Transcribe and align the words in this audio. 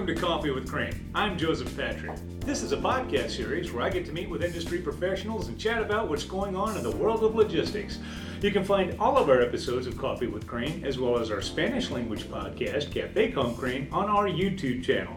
welcome 0.00 0.14
to 0.14 0.20
Coffee 0.22 0.50
with 0.50 0.66
Crane. 0.66 1.10
I'm 1.14 1.36
Joseph 1.36 1.76
Patrick. 1.76 2.18
This 2.40 2.62
is 2.62 2.72
a 2.72 2.76
podcast 2.78 3.32
series 3.32 3.70
where 3.70 3.84
I 3.84 3.90
get 3.90 4.06
to 4.06 4.12
meet 4.12 4.30
with 4.30 4.42
industry 4.42 4.78
professionals 4.78 5.48
and 5.48 5.60
chat 5.60 5.82
about 5.82 6.08
what's 6.08 6.24
going 6.24 6.56
on 6.56 6.74
in 6.78 6.82
the 6.82 6.96
world 6.96 7.22
of 7.22 7.34
logistics. 7.34 7.98
You 8.40 8.50
can 8.50 8.64
find 8.64 8.98
all 8.98 9.18
of 9.18 9.28
our 9.28 9.42
episodes 9.42 9.86
of 9.86 9.98
Coffee 9.98 10.26
with 10.26 10.46
Crane, 10.46 10.82
as 10.86 10.98
well 10.98 11.18
as 11.18 11.30
our 11.30 11.42
Spanish 11.42 11.90
language 11.90 12.24
podcast, 12.30 12.90
Cafe 12.90 13.32
Con 13.32 13.54
Crane, 13.54 13.88
on 13.92 14.08
our 14.08 14.26
YouTube 14.26 14.82
channel. 14.82 15.14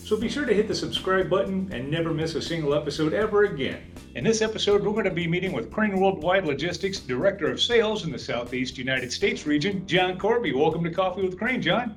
So 0.00 0.16
be 0.16 0.28
sure 0.28 0.44
to 0.44 0.54
hit 0.54 0.68
the 0.68 0.76
subscribe 0.76 1.28
button 1.28 1.68
and 1.72 1.90
never 1.90 2.14
miss 2.14 2.36
a 2.36 2.42
single 2.42 2.72
episode 2.72 3.12
ever 3.12 3.46
again. 3.46 3.82
In 4.14 4.22
this 4.22 4.42
episode, 4.42 4.84
we're 4.84 4.92
going 4.92 5.06
to 5.06 5.10
be 5.10 5.26
meeting 5.26 5.50
with 5.50 5.72
Crane 5.72 5.98
Worldwide 5.98 6.44
Logistics 6.44 7.00
Director 7.00 7.50
of 7.50 7.60
Sales 7.60 8.04
in 8.04 8.12
the 8.12 8.18
Southeast 8.18 8.78
United 8.78 9.12
States 9.12 9.44
region, 9.44 9.84
John 9.88 10.16
Corby. 10.16 10.52
Welcome 10.52 10.84
to 10.84 10.90
Coffee 10.90 11.22
with 11.22 11.36
Crane, 11.36 11.60
John. 11.60 11.96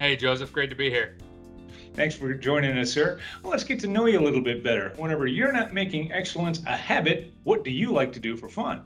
Hey, 0.00 0.16
Joseph, 0.16 0.52
great 0.52 0.70
to 0.70 0.76
be 0.76 0.90
here. 0.90 1.16
Thanks 1.98 2.14
for 2.14 2.32
joining 2.32 2.78
us, 2.78 2.92
sir. 2.92 3.18
Well, 3.42 3.50
let's 3.50 3.64
get 3.64 3.80
to 3.80 3.88
know 3.88 4.06
you 4.06 4.20
a 4.20 4.22
little 4.22 4.40
bit 4.40 4.62
better. 4.62 4.92
Whenever 4.98 5.26
you're 5.26 5.50
not 5.50 5.74
making 5.74 6.12
excellence 6.12 6.62
a 6.64 6.76
habit, 6.76 7.32
what 7.42 7.64
do 7.64 7.72
you 7.72 7.90
like 7.90 8.12
to 8.12 8.20
do 8.20 8.36
for 8.36 8.48
fun? 8.48 8.82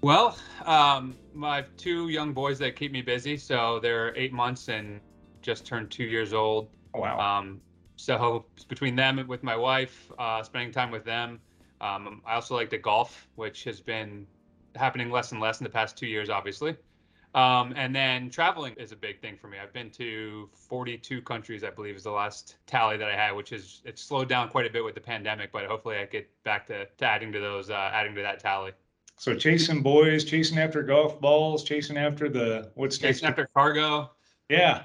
Well, 0.00 0.38
um, 0.64 1.16
I 1.42 1.56
have 1.56 1.76
two 1.76 2.10
young 2.10 2.32
boys 2.32 2.60
that 2.60 2.76
keep 2.76 2.92
me 2.92 3.02
busy. 3.02 3.36
So 3.36 3.80
they're 3.80 4.16
eight 4.16 4.32
months 4.32 4.68
and 4.68 5.00
just 5.42 5.66
turned 5.66 5.90
two 5.90 6.04
years 6.04 6.32
old. 6.32 6.68
Oh, 6.94 7.00
wow. 7.00 7.18
Um, 7.18 7.60
so 7.96 8.44
between 8.68 8.94
them 8.94 9.18
and 9.18 9.28
with 9.28 9.42
my 9.42 9.56
wife, 9.56 10.08
uh, 10.16 10.40
spending 10.44 10.70
time 10.70 10.92
with 10.92 11.04
them. 11.04 11.40
Um, 11.80 12.22
I 12.24 12.36
also 12.36 12.54
like 12.54 12.70
to 12.70 12.78
golf, 12.78 13.26
which 13.34 13.64
has 13.64 13.80
been 13.80 14.24
happening 14.76 15.10
less 15.10 15.32
and 15.32 15.40
less 15.40 15.58
in 15.58 15.64
the 15.64 15.70
past 15.70 15.98
two 15.98 16.06
years, 16.06 16.30
obviously. 16.30 16.76
Um, 17.34 17.74
and 17.76 17.94
then 17.94 18.30
traveling 18.30 18.74
is 18.74 18.92
a 18.92 18.96
big 18.96 19.20
thing 19.20 19.36
for 19.36 19.48
me. 19.48 19.58
I've 19.58 19.72
been 19.72 19.90
to 19.90 20.48
42 20.52 21.20
countries, 21.22 21.64
I 21.64 21.70
believe, 21.70 21.96
is 21.96 22.04
the 22.04 22.12
last 22.12 22.56
tally 22.66 22.96
that 22.96 23.08
I 23.08 23.16
had, 23.16 23.32
which 23.32 23.50
is 23.50 23.82
it's 23.84 24.02
slowed 24.02 24.28
down 24.28 24.48
quite 24.50 24.66
a 24.66 24.70
bit 24.70 24.84
with 24.84 24.94
the 24.94 25.00
pandemic, 25.00 25.50
but 25.50 25.64
hopefully 25.66 25.96
I 25.96 26.06
get 26.06 26.30
back 26.44 26.66
to, 26.68 26.86
to 26.86 27.04
adding 27.04 27.32
to 27.32 27.40
those, 27.40 27.70
uh, 27.70 27.90
adding 27.92 28.14
to 28.14 28.22
that 28.22 28.38
tally. 28.38 28.70
So 29.16 29.34
chasing 29.34 29.82
boys, 29.82 30.24
chasing 30.24 30.58
after 30.58 30.82
golf 30.82 31.20
balls, 31.20 31.64
chasing 31.64 31.96
after 31.96 32.28
the 32.28 32.70
what's 32.74 32.98
chasing 32.98 33.28
after 33.28 33.48
cargo. 33.54 34.10
Yeah. 34.48 34.84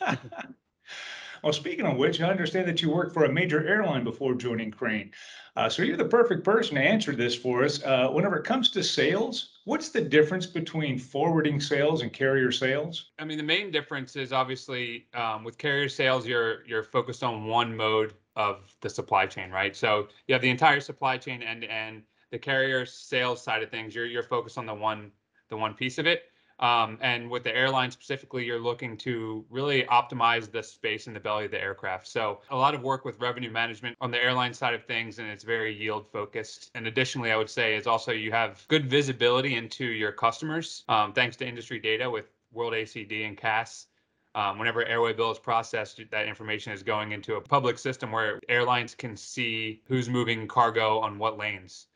well, 1.42 1.52
speaking 1.52 1.86
of 1.86 1.96
which, 1.96 2.20
I 2.20 2.28
understand 2.28 2.68
that 2.68 2.82
you 2.82 2.90
worked 2.90 3.14
for 3.14 3.24
a 3.24 3.32
major 3.32 3.66
airline 3.66 4.04
before 4.04 4.34
joining 4.34 4.70
Crane. 4.70 5.12
Uh, 5.56 5.70
so 5.70 5.82
you're 5.82 5.96
the 5.96 6.04
perfect 6.04 6.44
person 6.44 6.74
to 6.74 6.80
answer 6.82 7.12
this 7.16 7.34
for 7.34 7.64
us. 7.64 7.82
Uh, 7.82 8.08
whenever 8.08 8.36
it 8.36 8.44
comes 8.44 8.68
to 8.68 8.82
sales, 8.82 9.60
what's 9.64 9.88
the 9.88 10.00
difference 10.00 10.44
between 10.44 10.98
forwarding 10.98 11.58
sales 11.60 12.02
and 12.02 12.12
carrier 12.12 12.52
sales? 12.52 13.10
I 13.18 13.24
mean, 13.24 13.38
the 13.38 13.44
main 13.44 13.70
difference 13.70 14.16
is 14.16 14.32
obviously 14.32 15.06
um, 15.14 15.44
with 15.44 15.56
carrier 15.56 15.88
sales, 15.88 16.26
you're 16.26 16.64
you're 16.66 16.84
focused 16.84 17.22
on 17.22 17.46
one 17.46 17.74
mode 17.74 18.12
of 18.36 18.74
the 18.82 18.90
supply 18.90 19.24
chain, 19.24 19.50
right? 19.50 19.74
So 19.74 20.08
you 20.28 20.34
have 20.34 20.42
the 20.42 20.50
entire 20.50 20.80
supply 20.80 21.16
chain 21.16 21.42
end 21.42 21.62
to 21.62 21.72
end. 21.72 22.02
The 22.30 22.38
carrier 22.38 22.84
sales 22.84 23.42
side 23.42 23.62
of 23.62 23.70
things, 23.70 23.94
you're 23.94 24.06
you're 24.06 24.22
focused 24.22 24.58
on 24.58 24.66
the 24.66 24.74
one 24.74 25.10
the 25.48 25.56
one 25.56 25.72
piece 25.72 25.96
of 25.96 26.06
it. 26.06 26.24
Um, 26.58 26.98
and 27.02 27.30
with 27.30 27.44
the 27.44 27.54
airline 27.54 27.90
specifically, 27.90 28.44
you're 28.44 28.60
looking 28.60 28.96
to 28.98 29.44
really 29.50 29.82
optimize 29.84 30.50
the 30.50 30.62
space 30.62 31.06
in 31.06 31.12
the 31.12 31.20
belly 31.20 31.44
of 31.44 31.50
the 31.50 31.60
aircraft. 31.60 32.06
So 32.06 32.40
a 32.50 32.56
lot 32.56 32.74
of 32.74 32.82
work 32.82 33.04
with 33.04 33.20
revenue 33.20 33.50
management 33.50 33.96
on 34.00 34.10
the 34.10 34.22
airline 34.22 34.54
side 34.54 34.72
of 34.72 34.84
things, 34.84 35.18
and 35.18 35.28
it's 35.28 35.44
very 35.44 35.74
yield 35.74 36.06
focused. 36.06 36.70
And 36.74 36.86
additionally, 36.86 37.30
I 37.30 37.36
would 37.36 37.50
say 37.50 37.76
is 37.76 37.86
also 37.86 38.12
you 38.12 38.32
have 38.32 38.64
good 38.68 38.86
visibility 38.86 39.54
into 39.54 39.84
your 39.84 40.12
customers, 40.12 40.84
um, 40.88 41.12
thanks 41.12 41.36
to 41.36 41.46
industry 41.46 41.78
data 41.78 42.10
with 42.10 42.26
World 42.52 42.72
ACD 42.72 43.26
and 43.26 43.36
CASS. 43.36 43.86
Um, 44.34 44.58
whenever 44.58 44.84
airway 44.84 45.14
bill 45.14 45.30
is 45.30 45.38
processed, 45.38 46.00
that 46.10 46.26
information 46.26 46.72
is 46.72 46.82
going 46.82 47.12
into 47.12 47.36
a 47.36 47.40
public 47.40 47.78
system 47.78 48.12
where 48.12 48.38
airlines 48.50 48.94
can 48.94 49.16
see 49.16 49.82
who's 49.86 50.10
moving 50.10 50.46
cargo 50.46 50.98
on 51.00 51.18
what 51.18 51.38
lanes. 51.38 51.86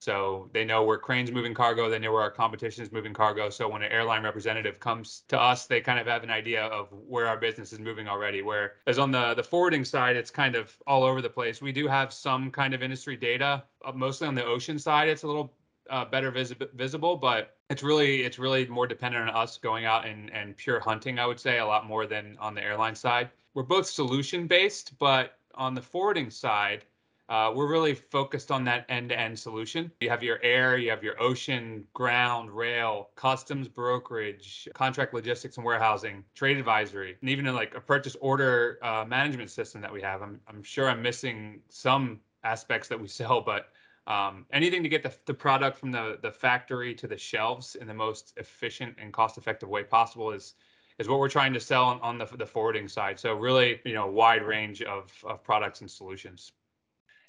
So 0.00 0.48
they 0.52 0.64
know 0.64 0.84
where 0.84 0.98
Crane's 0.98 1.32
moving 1.32 1.54
cargo, 1.54 1.90
they 1.90 1.98
know 1.98 2.12
where 2.12 2.22
our 2.22 2.30
competition 2.30 2.84
is 2.84 2.92
moving 2.92 3.12
cargo. 3.12 3.50
So 3.50 3.68
when 3.68 3.82
an 3.82 3.90
airline 3.90 4.22
representative 4.22 4.78
comes 4.78 5.24
to 5.28 5.40
us, 5.40 5.66
they 5.66 5.80
kind 5.80 5.98
of 5.98 6.06
have 6.06 6.22
an 6.22 6.30
idea 6.30 6.66
of 6.66 6.92
where 6.92 7.26
our 7.26 7.36
business 7.36 7.72
is 7.72 7.80
moving 7.80 8.06
already. 8.06 8.42
Whereas 8.42 8.98
on 8.98 9.10
the 9.10 9.34
the 9.34 9.42
forwarding 9.42 9.84
side, 9.84 10.16
it's 10.16 10.30
kind 10.30 10.54
of 10.54 10.76
all 10.86 11.02
over 11.02 11.20
the 11.20 11.28
place. 11.30 11.60
We 11.60 11.72
do 11.72 11.88
have 11.88 12.12
some 12.12 12.50
kind 12.50 12.74
of 12.74 12.82
industry 12.82 13.16
data, 13.16 13.64
uh, 13.84 13.92
mostly 13.92 14.28
on 14.28 14.34
the 14.36 14.44
ocean 14.44 14.78
side. 14.78 15.08
It's 15.08 15.24
a 15.24 15.26
little 15.26 15.52
uh, 15.90 16.04
better 16.04 16.30
vis- 16.30 16.54
visible, 16.74 17.16
but 17.16 17.56
it's 17.70 17.82
really 17.82 18.22
it's 18.22 18.38
really 18.38 18.66
more 18.66 18.86
dependent 18.86 19.28
on 19.28 19.34
us 19.34 19.58
going 19.58 19.84
out 19.84 20.06
and 20.06 20.30
and 20.32 20.56
pure 20.56 20.80
hunting. 20.80 21.18
I 21.18 21.26
would 21.26 21.40
say 21.40 21.58
a 21.58 21.66
lot 21.66 21.86
more 21.86 22.06
than 22.06 22.36
on 22.38 22.54
the 22.54 22.62
airline 22.62 22.94
side. 22.94 23.30
We're 23.54 23.62
both 23.64 23.86
solution 23.86 24.46
based, 24.46 24.96
but 24.98 25.38
on 25.54 25.74
the 25.74 25.82
forwarding 25.82 26.30
side 26.30 26.84
uh, 27.28 27.52
we're 27.54 27.68
really 27.68 27.94
focused 27.94 28.50
on 28.50 28.64
that 28.64 28.86
end-to-end 28.88 29.38
solution. 29.38 29.92
You 30.00 30.08
have 30.08 30.22
your 30.22 30.40
air, 30.42 30.78
you 30.78 30.88
have 30.88 31.04
your 31.04 31.20
ocean, 31.20 31.84
ground, 31.92 32.50
rail, 32.50 33.10
customs 33.16 33.68
brokerage, 33.68 34.66
contract 34.72 35.12
logistics 35.12 35.58
and 35.58 35.66
warehousing, 35.66 36.24
trade 36.34 36.56
advisory, 36.56 37.16
and 37.20 37.28
even 37.28 37.46
in 37.46 37.54
like 37.54 37.74
a 37.74 37.80
purchase 37.80 38.16
order 38.22 38.78
uh, 38.82 39.04
management 39.06 39.50
system 39.50 39.82
that 39.82 39.92
we 39.92 40.00
have. 40.00 40.22
I'm, 40.22 40.40
I'm 40.48 40.62
sure 40.62 40.88
I'm 40.88 41.02
missing 41.02 41.60
some 41.68 42.20
aspects 42.44 42.88
that 42.88 42.98
we 42.98 43.08
sell, 43.20 43.42
but 43.42 43.68
um, 44.06 44.46
anything 44.50 44.82
to 44.82 44.88
get 44.88 45.02
the, 45.02 45.12
the 45.26 45.34
product 45.34 45.76
from 45.76 45.92
the, 45.92 46.18
the 46.22 46.30
factory 46.30 46.94
to 46.94 47.06
the 47.06 47.18
shelves 47.18 47.74
in 47.74 47.86
the 47.86 47.92
most 47.92 48.32
efficient 48.38 48.96
and 48.98 49.12
cost-effective 49.12 49.68
way 49.68 49.84
possible 49.84 50.32
is 50.32 50.54
is 50.98 51.08
what 51.08 51.20
we're 51.20 51.28
trying 51.28 51.52
to 51.52 51.60
sell 51.60 51.84
on, 51.84 52.00
on 52.00 52.18
the, 52.18 52.26
the 52.38 52.44
forwarding 52.46 52.88
side. 52.88 53.20
So 53.20 53.34
really, 53.34 53.80
you 53.84 53.94
know, 53.94 54.08
wide 54.08 54.42
range 54.42 54.82
of, 54.82 55.12
of 55.24 55.44
products 55.44 55.80
and 55.80 55.88
solutions 55.88 56.50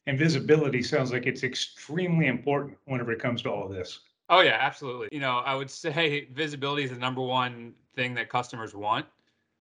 and 0.08 0.18
visibility 0.18 0.82
sounds 0.82 1.12
like 1.12 1.26
it's 1.26 1.44
extremely 1.44 2.28
important 2.28 2.78
whenever 2.86 3.12
it 3.12 3.20
comes 3.20 3.42
to 3.44 3.52
all 3.52 3.66
of 3.66 3.72
this. 3.72 4.00
Oh 4.30 4.42
yeah, 4.42 4.58
absolutely. 4.60 5.10
You 5.12 5.20
know, 5.20 5.40
I 5.40 5.56
would 5.56 5.70
say 5.72 6.28
visibility 6.32 6.84
is 6.84 6.92
the 6.92 6.98
number 6.98 7.22
one 7.22 7.74
thing 7.96 8.14
that 8.16 8.30
customers 8.30 8.76
want. 8.76 9.06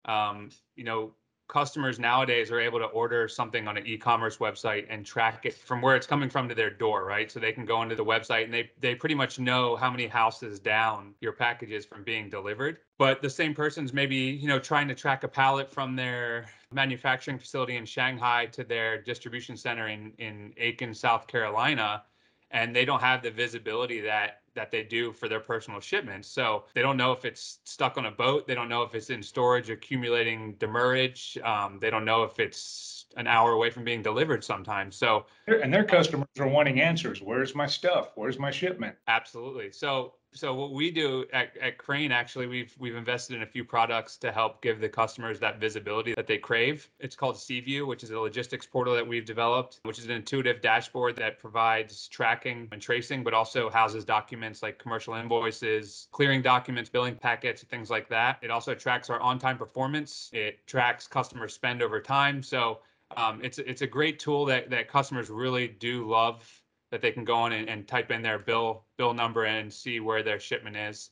Um, 0.04 0.50
you 0.76 0.84
know, 0.84 1.12
customers 1.48 1.98
nowadays 1.98 2.50
are 2.50 2.60
able 2.60 2.78
to 2.78 2.86
order 2.86 3.28
something 3.28 3.68
on 3.68 3.76
an 3.76 3.86
e-commerce 3.86 4.38
website 4.38 4.86
and 4.88 5.06
track 5.06 5.46
it 5.46 5.54
from 5.54 5.80
where 5.80 5.94
it's 5.94 6.06
coming 6.06 6.28
from 6.28 6.48
to 6.48 6.54
their 6.54 6.70
door, 6.70 7.04
right? 7.04 7.30
So 7.30 7.38
they 7.38 7.52
can 7.52 7.64
go 7.64 7.82
into 7.82 7.94
the 7.94 8.04
website 8.04 8.44
and 8.44 8.52
they 8.52 8.70
they 8.80 8.94
pretty 8.94 9.14
much 9.14 9.38
know 9.38 9.76
how 9.76 9.90
many 9.90 10.06
houses 10.06 10.58
down 10.58 11.14
your 11.20 11.32
package 11.32 11.70
is 11.70 11.84
from 11.86 12.02
being 12.02 12.28
delivered. 12.28 12.78
But 12.98 13.22
the 13.22 13.30
same 13.30 13.54
person's 13.54 13.92
maybe, 13.92 14.16
you 14.16 14.48
know, 14.48 14.58
trying 14.58 14.88
to 14.88 14.94
track 14.94 15.22
a 15.22 15.28
pallet 15.28 15.72
from 15.72 15.94
their 15.94 16.46
manufacturing 16.72 17.38
facility 17.38 17.76
in 17.76 17.84
Shanghai 17.86 18.46
to 18.46 18.64
their 18.64 19.00
distribution 19.00 19.56
center 19.56 19.88
in 19.88 20.12
in 20.18 20.52
Aiken, 20.56 20.94
South 20.94 21.26
Carolina, 21.26 22.04
and 22.50 22.74
they 22.74 22.84
don't 22.84 23.00
have 23.00 23.22
the 23.22 23.30
visibility 23.30 24.00
that 24.00 24.42
that 24.56 24.72
they 24.72 24.82
do 24.82 25.12
for 25.12 25.28
their 25.28 25.40
personal 25.40 25.80
shipments. 25.80 26.28
So 26.28 26.64
they 26.74 26.82
don't 26.82 26.96
know 26.96 27.12
if 27.12 27.24
it's 27.24 27.60
stuck 27.64 27.96
on 27.96 28.06
a 28.06 28.10
boat. 28.10 28.46
They 28.46 28.54
don't 28.54 28.68
know 28.68 28.82
if 28.82 28.94
it's 28.94 29.10
in 29.10 29.22
storage 29.22 29.70
accumulating 29.70 30.54
demurrage. 30.54 31.38
Um, 31.44 31.78
they 31.80 31.90
don't 31.90 32.04
know 32.04 32.24
if 32.24 32.40
it's 32.40 33.06
an 33.16 33.26
hour 33.26 33.52
away 33.52 33.70
from 33.70 33.84
being 33.84 34.02
delivered 34.02 34.44
sometimes. 34.44 34.96
So 34.96 35.26
and 35.46 35.72
their 35.72 35.84
customers 35.84 36.26
are 36.38 36.48
wanting 36.48 36.80
answers. 36.80 37.22
Where's 37.22 37.54
my 37.54 37.66
stuff? 37.66 38.10
Where's 38.16 38.38
my 38.38 38.50
shipment? 38.50 38.96
Absolutely. 39.08 39.70
So 39.72 40.14
so 40.36 40.54
what 40.54 40.72
we 40.72 40.90
do 40.90 41.24
at, 41.32 41.56
at 41.56 41.78
Crane 41.78 42.12
actually 42.12 42.46
we've 42.46 42.74
we've 42.78 42.96
invested 42.96 43.36
in 43.36 43.42
a 43.42 43.46
few 43.46 43.64
products 43.64 44.16
to 44.18 44.30
help 44.30 44.60
give 44.60 44.80
the 44.80 44.88
customers 44.88 45.40
that 45.40 45.58
visibility 45.58 46.14
that 46.14 46.26
they 46.26 46.38
crave. 46.38 46.88
It's 47.00 47.16
called 47.16 47.36
SeaView, 47.36 47.86
which 47.86 48.04
is 48.04 48.10
a 48.10 48.18
logistics 48.18 48.66
portal 48.66 48.94
that 48.94 49.06
we've 49.06 49.24
developed, 49.24 49.80
which 49.82 49.98
is 49.98 50.04
an 50.04 50.12
intuitive 50.12 50.60
dashboard 50.60 51.16
that 51.16 51.38
provides 51.38 52.08
tracking 52.08 52.68
and 52.72 52.80
tracing, 52.80 53.24
but 53.24 53.34
also 53.34 53.70
houses 53.70 54.04
documents 54.04 54.62
like 54.62 54.78
commercial 54.78 55.14
invoices, 55.14 56.08
clearing 56.12 56.42
documents, 56.42 56.90
billing 56.90 57.16
packets, 57.16 57.62
things 57.64 57.90
like 57.90 58.08
that. 58.08 58.38
It 58.42 58.50
also 58.50 58.74
tracks 58.74 59.10
our 59.10 59.20
on-time 59.20 59.58
performance. 59.58 60.30
It 60.32 60.66
tracks 60.66 61.06
customer 61.06 61.48
spend 61.48 61.82
over 61.82 62.00
time. 62.00 62.42
So 62.42 62.80
um, 63.16 63.40
it's 63.42 63.58
it's 63.58 63.82
a 63.82 63.86
great 63.86 64.18
tool 64.18 64.44
that 64.46 64.70
that 64.70 64.88
customers 64.88 65.30
really 65.30 65.68
do 65.68 66.08
love 66.08 66.62
that 66.96 67.02
they 67.02 67.12
can 67.12 67.26
go 67.26 67.34
on 67.34 67.52
and, 67.52 67.68
and 67.68 67.86
type 67.86 68.10
in 68.10 68.22
their 68.22 68.38
bill 68.38 68.82
bill 68.96 69.12
number 69.12 69.44
and 69.44 69.70
see 69.70 70.00
where 70.00 70.22
their 70.22 70.40
shipment 70.40 70.76
is. 70.76 71.10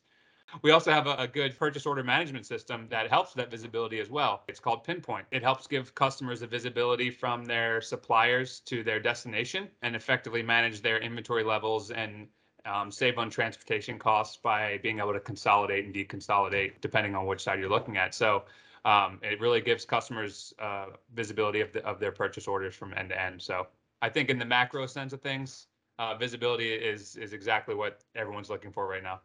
We 0.62 0.70
also 0.70 0.90
have 0.90 1.06
a, 1.06 1.14
a, 1.16 1.28
good 1.28 1.58
purchase 1.58 1.84
order 1.84 2.02
management 2.02 2.46
system 2.46 2.86
that 2.88 3.10
helps 3.10 3.34
with 3.34 3.44
that 3.44 3.50
visibility 3.50 4.00
as 4.00 4.08
well. 4.08 4.44
It's 4.48 4.60
called 4.60 4.82
Pinpoint. 4.82 5.26
It 5.31 5.42
helps 5.42 5.66
give 5.66 5.94
customers 5.94 6.40
the 6.40 6.46
visibility 6.46 7.10
from 7.10 7.44
their 7.44 7.82
suppliers 7.82 8.60
to 8.60 8.82
their 8.82 8.98
destination 8.98 9.69
and 9.82 9.94
effectively 9.94 10.42
manage 10.42 10.81
their 10.81 10.98
inventory 10.98 11.44
levels 11.44 11.90
and 11.90 12.28
um, 12.64 12.90
save 12.90 13.19
on 13.19 13.28
transportation 13.28 13.98
costs 13.98 14.38
by 14.38 14.78
being 14.82 15.00
able 15.00 15.12
to 15.12 15.20
consolidate 15.20 15.84
and 15.84 15.94
deconsolidate 15.94 16.80
depending 16.80 17.14
on 17.14 17.26
which 17.26 17.42
side 17.42 17.58
you're 17.58 17.69
looking 17.69 17.98
at. 17.98 18.14
So 18.14 18.44
um, 18.87 19.19
it 19.22 19.38
really 19.38 19.60
gives 19.60 19.84
customers 19.84 20.54
uh, 20.58 20.87
visibility 21.14 21.60
of, 21.60 21.75
the, 21.75 21.84
of 21.84 22.00
their 22.00 22.12
purchase 22.12 22.48
orders 22.48 22.75
from 22.75 22.94
end 22.94 23.10
to 23.10 23.20
end. 23.20 23.42
So 23.42 23.66
I 24.04 24.10
think 24.10 24.28
in 24.28 24.38
the 24.38 24.44
macro 24.44 24.84
sense 24.84 25.14
of 25.14 25.22
things, 25.22 25.69
uh, 25.99 26.14
visibility 26.17 26.73
is 26.73 27.17
is 27.17 27.32
exactly 27.32 27.75
what 27.75 28.02
everyone's 28.14 28.50
looking 28.50 28.73
for 28.73 28.88
right 28.88 29.02
now. 29.02 29.20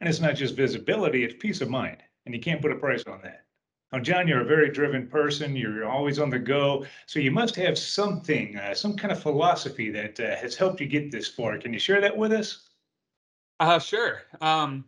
And 0.00 0.08
it's 0.08 0.20
not 0.20 0.34
just 0.34 0.54
visibility; 0.54 1.24
it's 1.24 1.34
peace 1.38 1.60
of 1.60 1.70
mind, 1.70 2.02
and 2.24 2.34
you 2.34 2.40
can't 2.40 2.60
put 2.60 2.72
a 2.72 2.76
price 2.76 3.04
on 3.06 3.20
that. 3.22 3.46
Now, 3.92 4.00
John, 4.00 4.26
you're 4.26 4.40
a 4.40 4.44
very 4.44 4.70
driven 4.70 5.06
person. 5.06 5.54
You're 5.54 5.88
always 5.88 6.18
on 6.18 6.28
the 6.28 6.38
go. 6.38 6.84
So 7.06 7.20
you 7.20 7.30
must 7.30 7.54
have 7.54 7.78
something, 7.78 8.56
uh, 8.58 8.74
some 8.74 8.96
kind 8.96 9.12
of 9.12 9.22
philosophy 9.22 9.90
that 9.90 10.18
uh, 10.18 10.34
has 10.36 10.56
helped 10.56 10.80
you 10.80 10.86
get 10.86 11.12
this 11.12 11.28
far. 11.28 11.56
Can 11.56 11.72
you 11.72 11.78
share 11.78 12.00
that 12.00 12.16
with 12.16 12.32
us? 12.32 12.68
Uh, 13.60 13.78
sure. 13.78 14.22
Um, 14.40 14.84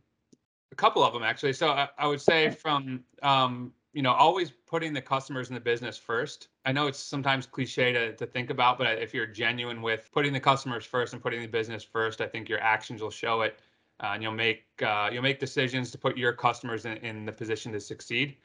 a 0.72 0.74
couple 0.74 1.04
of 1.04 1.12
them 1.12 1.22
actually. 1.22 1.52
So 1.52 1.70
I, 1.70 1.88
I 1.96 2.06
would 2.06 2.20
say 2.20 2.50
from 2.50 3.04
um, 3.22 3.72
you 3.92 4.02
know 4.02 4.12
always 4.12 4.52
putting 4.66 4.92
the 4.92 5.00
customers 5.00 5.48
in 5.48 5.54
the 5.54 5.60
business 5.60 5.96
first. 5.96 6.48
I 6.64 6.72
know 6.72 6.86
it's 6.86 6.98
sometimes 6.98 7.46
cliche 7.46 7.92
to, 7.92 8.14
to 8.14 8.26
think 8.26 8.50
about, 8.50 8.78
but 8.78 8.98
if 8.98 9.14
you're 9.14 9.26
genuine 9.26 9.82
with 9.82 10.10
putting 10.12 10.32
the 10.32 10.40
customers 10.40 10.84
first 10.84 11.12
and 11.12 11.22
putting 11.22 11.40
the 11.40 11.48
business 11.48 11.82
first, 11.82 12.20
I 12.20 12.26
think 12.26 12.48
your 12.48 12.60
actions 12.60 13.02
will 13.02 13.10
show 13.10 13.42
it, 13.42 13.60
uh, 14.02 14.10
and 14.14 14.22
you'll 14.22 14.32
make 14.32 14.64
uh, 14.82 15.08
you'll 15.12 15.22
make 15.22 15.40
decisions 15.40 15.90
to 15.92 15.98
put 15.98 16.16
your 16.16 16.32
customers 16.32 16.84
in, 16.84 16.98
in 16.98 17.24
the 17.24 17.32
position 17.32 17.72
to 17.72 17.80
succeed. 17.80 18.36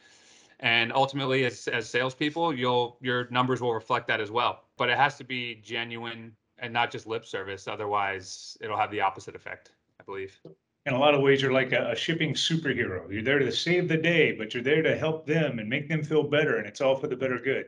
And 0.60 0.94
ultimately, 0.94 1.46
as 1.46 1.68
as 1.68 1.90
salespeople, 1.90 2.54
you'll 2.54 2.98
your 3.02 3.28
numbers 3.30 3.62
will 3.62 3.74
reflect 3.74 4.08
that 4.08 4.22
as 4.22 4.32
well. 4.32 4.64
But 4.78 4.90
it 4.90 4.98
has 4.98 5.18
to 5.18 5.24
be 5.24 5.56
genuine 5.56 6.36
and 6.60 6.72
not 6.72 6.92
just 6.92 7.06
lip 7.06 7.26
service. 7.26 7.68
Otherwise, 7.68 8.58
it'll 8.62 8.78
have 8.78 8.92
the 8.92 9.02
opposite 9.02 9.36
effect. 9.36 9.72
I 10.00 10.04
believe. 10.04 10.40
In 10.86 10.94
a 10.94 11.00
lot 11.00 11.16
of 11.16 11.22
ways, 11.22 11.42
you're 11.42 11.54
like 11.54 11.72
a, 11.72 11.92
a 11.92 11.96
shipping 11.96 12.34
superhero. 12.34 13.10
You're 13.12 13.24
there 13.24 13.40
to 13.40 13.52
save 13.52 13.88
the 13.88 13.98
day, 13.98 14.34
but 14.34 14.54
you're 14.54 14.64
there 14.64 14.82
to 14.82 14.98
help 14.98 15.26
them 15.26 15.60
and 15.60 15.70
make 15.70 15.88
them 15.88 16.04
feel 16.04 16.24
better, 16.24 16.58
and 16.58 16.68
it's 16.68 16.82
all 16.82 16.96
for 16.96 17.08
the 17.08 17.16
better 17.16 17.40
good. 17.40 17.68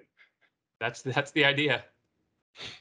That's 0.80 1.02
that's 1.02 1.32
the 1.32 1.46
idea. 1.46 1.86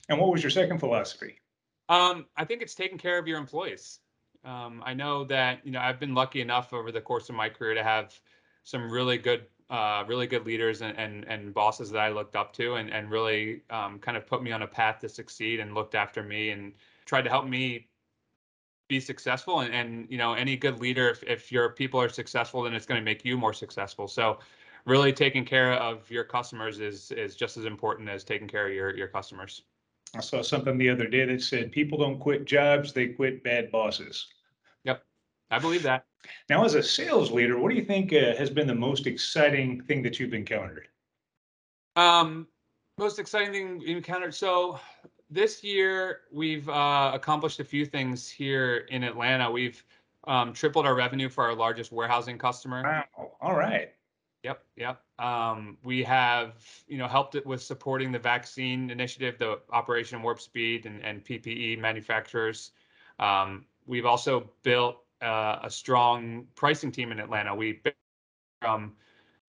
And 0.09 0.19
what 0.19 0.31
was 0.33 0.43
your 0.43 0.51
second 0.51 0.79
philosophy? 0.79 1.41
Um, 1.89 2.27
I 2.37 2.45
think 2.45 2.63
it's 2.63 2.75
taking 2.75 2.99
care 2.99 3.19
of 3.19 3.29
your 3.29 3.39
employees. 3.39 4.01
Um, 4.45 4.83
I 4.85 4.95
know 4.95 5.25
that 5.25 5.61
you 5.65 5.71
know 5.71 5.81
I've 5.81 6.01
been 6.01 6.15
lucky 6.15 6.41
enough 6.41 6.73
over 6.73 6.91
the 6.91 7.01
course 7.01 7.29
of 7.29 7.35
my 7.35 7.49
career 7.49 7.75
to 7.75 7.85
have 7.85 8.19
some 8.65 8.91
really 8.91 9.19
good, 9.19 9.47
uh, 9.71 10.05
really 10.07 10.27
good 10.27 10.45
leaders 10.47 10.83
and, 10.83 10.99
and 10.99 11.25
and 11.27 11.55
bosses 11.55 11.91
that 11.91 12.01
I 12.01 12.09
looked 12.09 12.35
up 12.35 12.53
to, 12.55 12.75
and 12.75 12.91
and 12.91 13.11
really 13.11 13.63
um, 13.71 13.99
kind 14.01 14.17
of 14.17 14.27
put 14.27 14.43
me 14.43 14.53
on 14.53 14.63
a 14.63 14.67
path 14.67 14.99
to 15.01 15.09
succeed 15.09 15.61
and 15.61 15.75
looked 15.75 15.95
after 15.95 16.23
me 16.23 16.51
and 16.51 16.73
tried 17.05 17.23
to 17.23 17.31
help 17.31 17.47
me 17.47 17.87
be 18.89 19.01
successful 19.01 19.61
and, 19.61 19.75
and 19.75 20.07
you 20.11 20.19
know 20.19 20.35
any 20.35 20.57
good 20.57 20.79
leader 20.81 21.09
if, 21.09 21.23
if 21.25 21.51
your 21.51 21.71
people 21.71 22.01
are 22.01 22.09
successful 22.09 22.63
then 22.63 22.75
it's 22.75 22.87
going 22.87 23.01
to 23.01 23.05
make 23.05 23.25
you 23.25 23.37
more 23.37 23.53
successful 23.53 24.07
so 24.07 24.39
really 24.85 25.13
taking 25.13 25.45
care 25.45 25.73
of 25.75 26.11
your 26.11 26.25
customers 26.25 26.81
is 26.81 27.11
is 27.13 27.35
just 27.35 27.57
as 27.57 27.65
important 27.65 28.09
as 28.09 28.25
taking 28.25 28.47
care 28.49 28.67
of 28.67 28.75
your 28.75 28.97
your 28.97 29.09
customers 29.09 29.63
I 30.17 30.21
saw 30.21 30.43
something 30.43 30.79
the 30.79 30.91
other 30.91 31.09
day 31.09 31.25
that 31.25 31.43
said 31.43 31.73
people 31.73 31.99
don't 31.99 32.21
quit 32.21 32.45
jobs, 32.45 32.93
they 32.93 33.09
quit 33.09 33.43
bad 33.43 33.73
bosses. 33.73 34.29
yep 34.85 35.03
i 35.51 35.59
believe 35.59 35.83
that 35.85 36.05
Now, 36.49 36.65
as 36.65 36.75
a 36.75 36.83
sales 36.83 37.31
leader, 37.31 37.59
what 37.59 37.71
do 37.71 37.77
you 37.77 37.85
think 37.85 38.13
uh, 38.13 38.35
has 38.37 38.49
been 38.49 38.67
the 38.67 38.75
most 38.75 39.07
exciting 39.07 39.83
thing 39.83 40.03
that 40.03 40.19
you've 40.19 40.35
encountered? 40.35 40.89
um 41.97 42.47
most 42.99 43.19
exciting 43.19 43.53
thing 43.53 43.81
you 43.81 43.97
encountered 43.97 44.35
so 44.35 44.79
this 45.35 45.65
year 45.65 46.21
we've 46.33 46.69
uh, 46.69 47.11
accomplished 47.13 47.61
a 47.61 47.65
few 47.65 47.85
things 47.85 48.29
here 48.31 48.87
in 48.91 49.03
atlanta 49.03 49.51
we've 49.51 49.85
um, 50.27 50.53
tripled 50.53 50.87
our 50.87 50.95
revenue 50.95 51.29
for 51.29 51.45
our 51.45 51.55
largest 51.55 51.93
warehousing 51.93 52.39
customer 52.39 52.83
Wow, 52.83 53.33
all 53.41 53.55
right. 53.55 53.91
Yep, 54.45 54.63
yep. 54.77 55.01
Um, 55.19 55.79
we 55.83 56.03
have, 56.03 56.53
you 56.87 56.99
know, 56.99 57.09
helped 57.09 57.35
it 57.35 57.47
with 57.47 57.63
supporting 57.63 58.13
the 58.13 58.19
vaccine 58.19 58.91
initiative, 58.91 59.39
the 59.39 59.61
Operation 59.73 60.23
Warp 60.23 60.39
Speed, 60.39 60.85
and, 60.85 61.03
and 61.03 61.25
PPE 61.25 61.79
manufacturers. 61.79 62.73
Um, 63.19 63.65
we've 63.87 64.05
also 64.05 64.51
built 64.63 64.99
uh, 65.23 65.61
a 65.63 65.71
strong 65.71 66.47
pricing 66.57 66.93
team 66.93 67.11
in 67.11 67.21
Atlanta. 67.21 67.55
We 67.55 67.81
from 68.61 68.93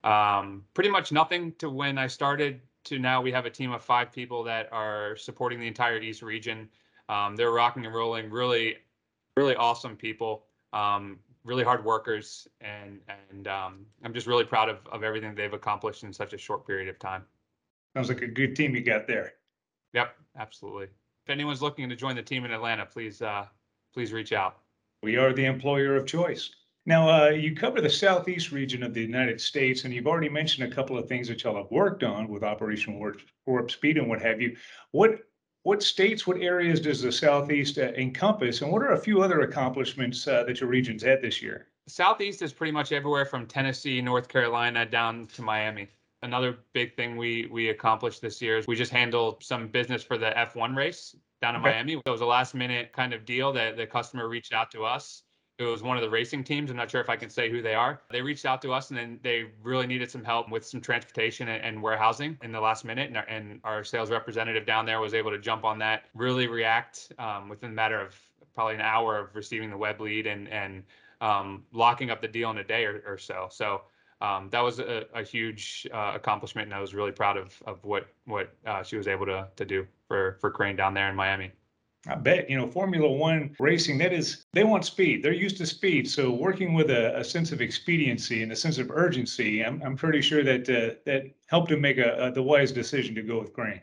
um, 0.06 0.64
pretty 0.74 0.90
much 0.90 1.12
nothing 1.12 1.52
to 1.60 1.70
when 1.70 1.98
I 1.98 2.08
started 2.08 2.62
to 2.86 3.00
now 3.00 3.22
we 3.22 3.32
have 3.32 3.46
a 3.46 3.50
team 3.50 3.72
of 3.72 3.84
five 3.84 4.12
people 4.12 4.44
that 4.44 4.70
are 4.72 5.16
supporting 5.18 5.60
the 5.60 5.68
entire 5.68 6.00
East 6.00 6.22
region. 6.22 6.70
Um, 7.10 7.36
they're 7.36 7.52
rocking 7.52 7.86
and 7.86 7.94
rolling, 7.94 8.30
really, 8.30 8.78
really 9.38 9.56
awesome 9.56 9.96
people. 9.96 10.46
Um, 10.74 11.20
really 11.46 11.64
hard 11.64 11.86
workers, 11.86 12.48
and 12.60 13.00
and 13.30 13.48
um, 13.48 13.86
I'm 14.04 14.14
just 14.14 14.28
really 14.28 14.44
proud 14.44 14.68
of 14.68 14.80
of 14.92 15.04
everything 15.04 15.36
they've 15.36 15.54
accomplished 15.54 16.04
in 16.04 16.12
such 16.12 16.34
a 16.34 16.38
short 16.38 16.68
period 16.68 16.90
of 16.90 17.00
time. 17.00 17.24
Sounds 17.96 18.10
like 18.10 18.22
a 18.22 18.28
good 18.28 18.56
team 18.56 18.76
you 18.76 18.82
got 18.82 19.08
there. 19.08 19.34
Yep, 19.94 20.16
absolutely. 20.38 20.86
If 20.86 21.30
anyone's 21.30 21.62
looking 21.62 21.88
to 21.88 21.96
join 21.96 22.16
the 22.16 22.22
team 22.22 22.44
in 22.44 22.52
Atlanta, 22.52 22.86
please 22.86 23.22
uh, 23.22 23.46
please 23.94 24.12
reach 24.12 24.34
out. 24.34 24.58
We 25.04 25.16
are 25.18 25.32
the 25.32 25.46
employer 25.46 25.96
of 25.96 26.06
choice. 26.06 26.50
Now, 26.88 27.10
uh, 27.10 27.30
you 27.30 27.56
cover 27.56 27.82
the 27.82 27.90
southeast 27.90 28.52
region 28.52 28.84
of 28.84 28.94
the 28.94 29.02
United 29.02 29.42
States, 29.42 29.86
and 29.86 29.94
you've 29.94 30.06
already 30.06 30.30
mentioned 30.30 30.72
a 30.72 30.76
couple 30.76 30.98
of 30.98 31.08
things 31.08 31.28
that 31.28 31.44
y'all 31.44 31.56
have 31.56 31.72
worked 31.72 32.04
on 32.04 32.28
with 32.28 32.44
Operation 32.44 33.00
Warp, 33.00 33.22
Warp 33.48 33.72
Speed 33.72 33.98
and 33.98 34.08
what 34.08 34.22
have 34.22 34.40
you. 34.40 34.56
What 34.92 35.20
what 35.64 35.82
states, 35.82 36.28
what 36.28 36.38
areas 36.38 36.80
does 36.80 37.02
the 37.02 37.12
southeast 37.12 37.80
uh, 37.80 37.92
encompass, 37.98 38.62
and 38.62 38.72
what 38.72 38.84
are 38.84 38.92
a 38.92 39.00
few 39.00 39.24
other 39.24 39.42
accomplishments 39.42 40.28
uh, 40.28 40.44
that 40.44 40.62
your 40.62 40.70
region's 40.70 41.02
had 41.02 41.24
this 41.24 41.42
year? 41.42 41.70
The 41.88 41.92
Southeast 41.92 42.44
is 42.44 42.54
pretty 42.54 42.72
much 42.72 42.92
everywhere 42.92 43.26
from 43.26 43.48
Tennessee, 43.48 44.00
North 44.00 44.28
Carolina, 44.28 44.86
down 44.86 45.26
to 45.34 45.42
Miami. 45.42 45.88
Another 46.22 46.58
big 46.74 46.96
thing 46.96 47.18
we 47.18 47.48
we 47.52 47.70
accomplished 47.70 48.22
this 48.22 48.40
year 48.44 48.60
is 48.60 48.68
we 48.68 48.76
just 48.76 48.92
handled 48.92 49.44
some 49.44 49.68
business 49.68 50.04
for 50.04 50.20
the 50.20 50.32
F1 50.38 50.76
race 50.76 51.16
down 51.42 51.56
in 51.56 51.62
Okay. 51.62 51.72
Miami. 51.72 51.94
It 52.06 52.10
was 52.10 52.22
a 52.22 52.26
last 52.28 52.54
minute 52.54 52.94
kind 52.94 53.12
of 53.12 53.26
deal 53.26 53.52
that 53.54 53.76
the 53.76 53.88
customer 53.88 54.30
reached 54.30 54.54
out 54.54 54.70
to 54.72 54.84
us. 54.86 55.24
It 55.58 55.64
was 55.64 55.82
one 55.82 55.96
of 55.96 56.04
the 56.04 56.10
racing 56.10 56.44
teams. 56.44 56.70
I'm 56.70 56.76
not 56.76 56.92
sure 56.92 57.00
if 57.00 57.10
I 57.10 57.16
can 57.16 57.30
say 57.30 57.50
who 57.50 57.62
they 57.62 57.76
are. 57.76 58.02
They 58.12 58.22
reached 58.22 58.46
out 58.46 58.62
to 58.64 58.74
us 58.74 58.90
and 58.90 58.98
then 59.00 59.20
they 59.24 59.46
really 59.64 59.88
needed 59.88 60.12
some 60.12 60.24
help 60.24 60.50
with 60.50 60.66
some 60.66 60.82
transportation 60.82 61.48
and, 61.48 61.64
and 61.64 61.82
warehousing 61.82 62.38
in 62.44 62.52
the 62.52 62.60
last 62.60 62.84
minute. 62.84 63.08
And 63.08 63.18
our, 63.18 63.24
and 63.24 63.62
our 63.64 63.84
sales 63.84 64.12
representative 64.12 64.66
down 64.66 64.86
there 64.86 65.00
was 65.00 65.14
able 65.14 65.32
to 65.32 65.40
jump 65.40 65.64
on 65.64 65.80
that, 65.80 66.06
really 66.14 66.48
react 66.48 67.14
um, 67.20 67.48
within 67.48 67.70
a 67.70 67.74
matter 67.74 68.02
of 68.02 68.16
probably 68.54 68.76
an 68.76 68.82
hour 68.82 69.18
of 69.18 69.36
receiving 69.36 69.70
the 69.70 69.78
web 69.78 70.02
lead 70.02 70.28
and 70.28 70.48
and 70.50 70.84
um, 71.22 71.64
locking 71.72 72.10
up 72.10 72.22
the 72.22 72.28
deal 72.28 72.52
in 72.52 72.58
a 72.58 72.64
day 72.64 72.86
or, 72.86 73.02
or 73.08 73.18
so. 73.18 73.48
So 73.50 73.84
um, 74.22 74.50
that 74.52 74.62
was 74.62 74.80
a, 74.80 75.06
a 75.14 75.24
huge 75.24 75.88
uh, 75.94 76.14
accomplishment, 76.16 76.68
and 76.68 76.74
I 76.74 76.80
was 76.80 76.94
really 76.94 77.12
proud 77.12 77.38
of 77.38 77.62
of 77.66 77.84
what 77.84 78.08
what 78.26 78.54
uh, 78.66 78.84
she 78.84 78.98
was 78.98 79.08
able 79.08 79.26
to 79.26 79.48
to 79.56 79.66
do 79.66 79.86
for 80.08 80.38
for 80.42 80.50
Crane 80.50 80.76
down 80.76 80.94
there 80.94 81.10
in 81.10 81.16
Miami. 81.16 81.52
I 82.08 82.16
bet, 82.16 82.50
you 82.50 82.58
know, 82.58 82.68
Formula 82.68 83.10
One 83.10 83.56
racing, 83.60 83.98
that 84.00 84.14
is, 84.14 84.46
they 84.54 84.64
want 84.64 84.86
speed. 84.86 85.24
They're 85.24 85.34
used 85.34 85.58
to 85.58 85.66
speed. 85.66 86.10
So 86.10 86.32
working 86.32 86.74
with 86.74 86.92
a, 86.92 87.18
a 87.18 87.24
sense 87.24 87.52
of 87.52 87.62
expediency 87.62 88.44
and 88.44 88.52
a 88.52 88.56
sense 88.56 88.78
of 88.78 88.92
urgency, 88.92 89.64
I'm, 89.64 89.82
I'm 89.84 89.96
pretty 89.96 90.22
sure 90.22 90.44
that 90.44 90.70
uh, 90.70 90.96
that 91.06 91.32
helped 91.48 91.72
him 91.72 91.82
make 91.82 91.98
a, 91.98 92.28
a, 92.28 92.32
the 92.32 92.44
wise 92.44 92.72
decision 92.72 93.16
to 93.16 93.24
go 93.24 93.40
with 93.40 93.54
Crane. 93.54 93.82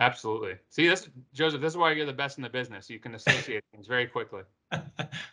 Absolutely. 0.00 0.54
See, 0.70 0.88
this 0.88 1.08
Joseph, 1.32 1.60
this 1.60 1.72
is 1.72 1.76
why 1.76 1.92
you're 1.92 2.06
the 2.06 2.12
best 2.12 2.38
in 2.38 2.42
the 2.42 2.50
business. 2.50 2.90
You 2.90 2.98
can 2.98 3.14
associate 3.14 3.62
things 3.72 3.86
very 3.86 4.06
quickly. 4.06 4.42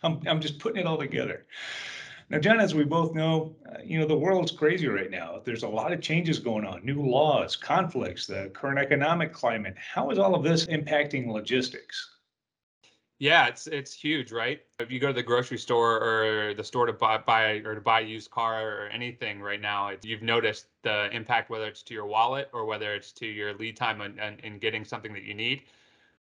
I'm, 0.02 0.20
I'm 0.26 0.40
just 0.40 0.58
putting 0.58 0.80
it 0.80 0.86
all 0.86 0.98
together. 0.98 1.46
Now, 2.32 2.38
John, 2.38 2.60
as 2.60 2.74
we 2.74 2.84
both 2.84 3.14
know, 3.14 3.54
uh, 3.68 3.76
you 3.84 3.98
know, 3.98 4.06
the 4.06 4.16
world's 4.16 4.52
crazy 4.52 4.88
right 4.88 5.10
now. 5.10 5.42
There's 5.44 5.64
a 5.64 5.68
lot 5.68 5.92
of 5.92 6.00
changes 6.00 6.38
going 6.38 6.64
on, 6.64 6.82
new 6.82 7.02
laws, 7.02 7.56
conflicts, 7.56 8.26
the 8.26 8.50
current 8.54 8.78
economic 8.78 9.34
climate. 9.34 9.74
How 9.76 10.08
is 10.08 10.16
all 10.16 10.34
of 10.34 10.42
this 10.42 10.64
impacting 10.64 11.30
logistics? 11.30 12.08
Yeah, 13.18 13.48
it's 13.48 13.66
it's 13.66 13.92
huge, 13.92 14.32
right? 14.32 14.62
If 14.80 14.90
you 14.90 14.98
go 14.98 15.08
to 15.08 15.12
the 15.12 15.22
grocery 15.22 15.58
store 15.58 16.02
or 16.02 16.54
the 16.54 16.64
store 16.64 16.86
to 16.86 16.94
buy, 16.94 17.18
buy 17.18 17.60
or 17.66 17.74
to 17.74 17.82
buy 17.82 18.00
a 18.00 18.04
used 18.04 18.30
car 18.30 18.66
or 18.66 18.86
anything 18.86 19.42
right 19.42 19.60
now, 19.60 19.90
you've 20.02 20.22
noticed 20.22 20.68
the 20.82 21.14
impact, 21.14 21.50
whether 21.50 21.66
it's 21.66 21.82
to 21.82 21.92
your 21.92 22.06
wallet 22.06 22.48
or 22.54 22.64
whether 22.64 22.94
it's 22.94 23.12
to 23.12 23.26
your 23.26 23.52
lead 23.52 23.76
time 23.76 24.00
in, 24.00 24.18
in, 24.18 24.38
in 24.38 24.58
getting 24.58 24.86
something 24.86 25.12
that 25.12 25.24
you 25.24 25.34
need. 25.34 25.64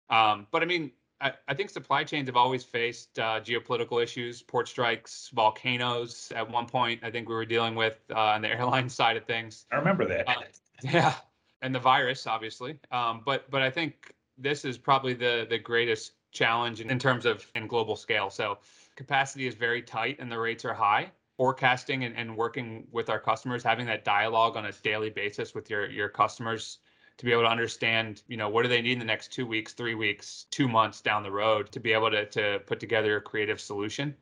Um, 0.09 0.47
but 0.53 0.62
I 0.62 0.65
mean, 0.65 0.91
I, 1.21 1.33
I 1.49 1.55
think 1.55 1.71
supply 1.71 2.05
chains 2.05 2.29
have 2.29 2.37
always 2.37 2.63
faced 2.63 3.19
uh, 3.19 3.41
geopolitical 3.41 4.03
issues, 4.03 4.43
port 4.43 4.69
strikes, 4.69 5.31
volcanoes. 5.35 6.33
At 6.35 6.49
one 6.49 6.67
point, 6.67 7.01
I 7.03 7.11
think 7.11 7.29
we 7.29 7.35
were 7.35 7.45
dealing 7.45 7.75
with 7.75 7.99
uh, 8.11 8.19
on 8.19 8.43
the 8.43 8.49
airline 8.57 8.89
side 8.89 9.17
of 9.17 9.25
things. 9.25 9.67
I 9.73 9.77
remember 9.77 10.07
that. 10.07 10.29
Uh, 10.29 10.35
yeah, 10.83 11.15
and 11.63 11.75
the 11.75 11.81
virus, 11.81 12.27
obviously. 12.27 12.79
Um, 12.93 13.23
but 13.25 13.51
but 13.51 13.63
I 13.63 13.71
think 13.71 14.15
this 14.37 14.65
is 14.65 14.79
probably 14.79 15.15
the 15.15 15.47
the 15.49 15.59
greatest 15.59 16.13
challenge 16.31 16.81
in, 16.81 16.91
in 16.91 16.99
terms 16.99 17.27
of 17.27 17.47
in 17.55 17.67
global 17.67 17.97
scale. 17.97 18.31
So 18.31 18.59
capacity 18.97 19.47
is 19.47 19.55
very 19.55 19.83
tight 19.83 20.19
and 20.21 20.31
the 20.31 20.39
rates 20.39 20.65
are 20.65 20.75
high. 20.75 21.11
Forecasting 21.37 22.03
and, 22.03 22.17
and 22.17 22.37
working 22.37 22.89
with 22.91 23.09
our 23.09 23.21
customers, 23.21 23.63
having 23.63 23.87
that 23.87 24.05
dialogue 24.05 24.57
on 24.57 24.67
a 24.67 24.73
daily 24.83 25.11
basis 25.11 25.55
with 25.55 25.71
your 25.71 25.89
your 25.89 26.09
customers 26.09 26.79
to 27.19 27.25
be 27.25 27.33
able 27.33 27.43
to 27.43 27.49
understand, 27.49 28.23
you 28.29 28.37
know, 28.37 28.49
what 28.49 28.63
do 28.63 28.69
they 28.69 28.81
need 28.81 28.93
in 28.93 28.99
the 28.99 29.05
next 29.05 29.33
two 29.33 29.47
weeks, 29.47 29.73
three 29.73 29.95
weeks, 29.95 30.47
two 30.51 30.69
months 30.69 31.01
down 31.01 31.23
the 31.23 31.31
road 31.31 31.71
to 31.73 31.81
be 31.81 31.93
able 31.93 32.11
to 32.11 32.25
to 32.27 32.61
put 32.67 32.81
together 32.81 33.17
a 33.17 33.21
creative 33.21 33.61
solution. 33.61 34.15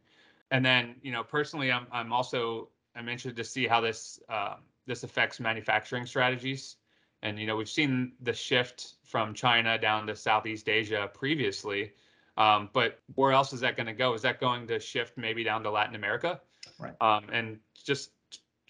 And 0.50 0.64
then, 0.64 0.96
you 1.02 1.12
know, 1.12 1.22
personally, 1.22 1.70
I'm 1.70 1.86
I'm 1.92 2.12
also 2.12 2.68
I'm 2.94 3.08
interested 3.08 3.36
to 3.36 3.44
see 3.44 3.66
how 3.66 3.80
this 3.80 4.18
um, 4.28 4.56
this 4.86 5.02
affects 5.02 5.38
manufacturing 5.38 6.06
strategies. 6.06 6.76
And 7.22 7.38
you 7.38 7.46
know, 7.46 7.56
we've 7.56 7.68
seen 7.68 8.12
the 8.22 8.32
shift 8.32 8.94
from 9.04 9.34
China 9.34 9.78
down 9.78 10.06
to 10.06 10.16
Southeast 10.16 10.68
Asia 10.68 11.10
previously, 11.12 11.92
um, 12.36 12.70
but 12.72 13.00
where 13.14 13.32
else 13.32 13.52
is 13.52 13.60
that 13.60 13.76
going 13.76 13.86
to 13.86 13.94
go? 13.94 14.14
Is 14.14 14.22
that 14.22 14.40
going 14.40 14.66
to 14.68 14.78
shift 14.80 15.16
maybe 15.16 15.42
down 15.42 15.62
to 15.62 15.70
Latin 15.70 15.94
America? 15.94 16.40
Right. 16.78 16.94
Um, 17.00 17.26
and 17.32 17.58
just 17.74 18.10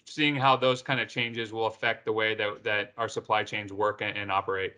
seeing 0.07 0.35
how 0.35 0.55
those 0.55 0.81
kind 0.81 0.99
of 0.99 1.07
changes 1.07 1.51
will 1.51 1.67
affect 1.67 2.05
the 2.05 2.11
way 2.11 2.33
that, 2.35 2.63
that 2.63 2.93
our 2.97 3.09
supply 3.09 3.43
chains 3.43 3.71
work 3.73 4.01
and, 4.01 4.17
and 4.17 4.31
operate. 4.31 4.73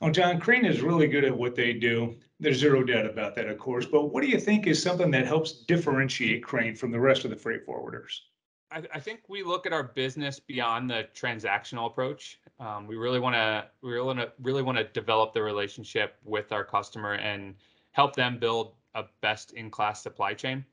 Well, 0.00 0.10
John, 0.10 0.40
Crane 0.40 0.64
is 0.64 0.82
really 0.82 1.06
good 1.06 1.24
at 1.24 1.36
what 1.36 1.54
they 1.54 1.72
do. 1.72 2.16
There's 2.40 2.58
zero 2.58 2.82
doubt 2.82 3.06
about 3.06 3.34
that, 3.36 3.46
of 3.46 3.58
course. 3.58 3.86
But 3.86 4.12
what 4.12 4.22
do 4.22 4.28
you 4.28 4.38
think 4.38 4.66
is 4.66 4.82
something 4.82 5.10
that 5.12 5.26
helps 5.26 5.52
differentiate 5.52 6.42
Crane 6.42 6.74
from 6.74 6.90
the 6.90 7.00
rest 7.00 7.24
of 7.24 7.30
the 7.30 7.36
freight 7.36 7.66
forwarders? 7.66 8.18
I, 8.70 8.82
I 8.92 9.00
think 9.00 9.20
we 9.28 9.42
look 9.42 9.66
at 9.66 9.72
our 9.72 9.84
business 9.84 10.40
beyond 10.40 10.90
the 10.90 11.06
transactional 11.14 11.86
approach. 11.86 12.40
Um, 12.60 12.86
we 12.86 12.96
really 12.96 13.20
want 13.20 13.34
to 13.34 13.66
we 13.82 13.92
really 13.92 14.06
want 14.06 14.18
to 14.18 14.32
really 14.42 14.62
want 14.62 14.78
to 14.78 14.84
develop 14.84 15.32
the 15.32 15.42
relationship 15.42 16.16
with 16.24 16.52
our 16.52 16.64
customer 16.64 17.14
and 17.14 17.54
help 17.92 18.16
them 18.16 18.38
build 18.38 18.74
a 18.94 19.04
best 19.20 19.52
in 19.52 19.70
class 19.70 20.02
supply 20.02 20.34
chain. 20.34 20.64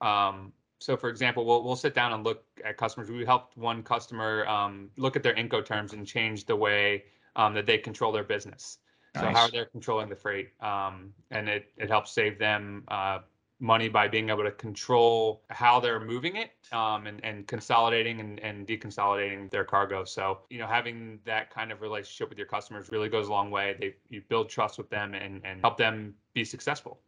Um, 0.00 0.52
so 0.78 0.96
for 0.96 1.08
example, 1.08 1.44
we'll, 1.44 1.62
we'll 1.64 1.76
sit 1.76 1.94
down 1.94 2.12
and 2.12 2.24
look 2.24 2.44
at 2.64 2.76
customers. 2.76 3.10
We 3.10 3.24
helped 3.24 3.56
one 3.56 3.82
customer 3.82 4.46
um, 4.46 4.90
look 4.96 5.16
at 5.16 5.22
their 5.22 5.34
Incoterms 5.34 5.92
and 5.92 6.06
change 6.06 6.46
the 6.46 6.56
way 6.56 7.04
um, 7.36 7.54
that 7.54 7.66
they 7.66 7.78
control 7.78 8.12
their 8.12 8.24
business. 8.24 8.78
Nice. 9.14 9.24
So 9.24 9.30
how 9.30 9.48
they're 9.48 9.66
controlling 9.66 10.08
the 10.08 10.16
freight, 10.16 10.50
um, 10.60 11.12
and 11.30 11.48
it 11.48 11.72
it 11.76 11.88
helps 11.88 12.10
save 12.10 12.36
them 12.38 12.82
uh, 12.88 13.20
money 13.60 13.88
by 13.88 14.08
being 14.08 14.28
able 14.28 14.42
to 14.42 14.50
control 14.50 15.42
how 15.50 15.80
they're 15.80 16.00
moving 16.00 16.36
it 16.36 16.50
um, 16.72 17.06
and, 17.06 17.24
and 17.24 17.46
consolidating 17.46 18.20
and, 18.20 18.40
and 18.40 18.66
deconsolidating 18.66 19.50
their 19.50 19.64
cargo. 19.64 20.04
So, 20.04 20.40
you 20.50 20.58
know, 20.58 20.66
having 20.66 21.20
that 21.24 21.50
kind 21.50 21.70
of 21.70 21.80
relationship 21.80 22.28
with 22.28 22.38
your 22.38 22.46
customers 22.46 22.90
really 22.90 23.08
goes 23.08 23.28
a 23.28 23.30
long 23.30 23.50
way. 23.50 23.76
They 23.78 23.94
you 24.08 24.22
build 24.28 24.48
trust 24.48 24.76
with 24.78 24.90
them 24.90 25.14
and, 25.14 25.40
and 25.44 25.60
help 25.60 25.78
them 25.78 26.14
be 26.34 26.44
successful. 26.44 27.00